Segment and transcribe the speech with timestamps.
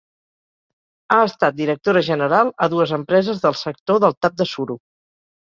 [1.15, 4.81] Ha estat directora general a dues empreses del sector del tap de suro.